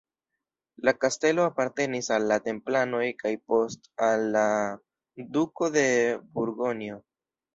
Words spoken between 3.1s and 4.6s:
kaj post al la